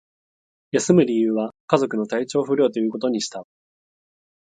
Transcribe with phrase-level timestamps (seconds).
[0.71, 3.45] 休む理由は、家族の体調不良ということにした